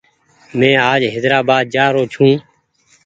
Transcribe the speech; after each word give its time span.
مينٚ 0.57 0.81
آج 0.91 1.01
حيدرآبآد 1.13 1.63
جآرو 1.73 2.03
ڇوٚنٚ 2.13 2.39